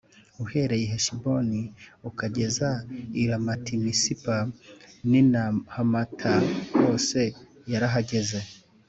[0.43, 1.61] Uhereye i Heshiboni
[2.09, 2.69] ukageza
[3.21, 4.35] i Ramatimisipa
[5.09, 6.33] n’i Nahamata
[6.81, 7.19] hose
[7.71, 8.39] yarahageze